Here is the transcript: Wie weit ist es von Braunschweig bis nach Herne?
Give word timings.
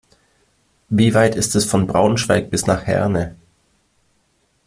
Wie 0.89 1.13
weit 1.13 1.35
ist 1.35 1.55
es 1.55 1.65
von 1.65 1.85
Braunschweig 1.85 2.49
bis 2.49 2.65
nach 2.65 2.87
Herne? 2.87 3.35